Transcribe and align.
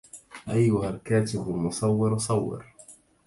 أيها 0.49 0.89
الكاتب 0.89 1.49
المصور 1.49 2.17
صور 2.17 2.65